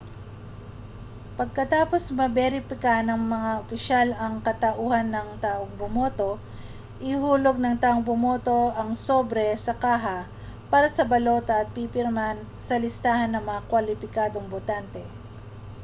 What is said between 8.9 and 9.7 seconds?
sobre